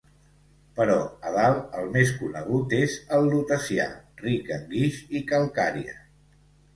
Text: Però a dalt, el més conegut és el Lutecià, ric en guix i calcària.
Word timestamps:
Però 0.77 0.93
a 1.31 1.33
dalt, 1.33 1.67
el 1.81 1.91
més 1.97 2.13
conegut 2.21 2.73
és 2.77 2.95
el 3.17 3.27
Lutecià, 3.33 3.85
ric 4.23 4.49
en 4.57 4.65
guix 4.73 4.97
i 5.21 5.23
calcària. 5.33 5.95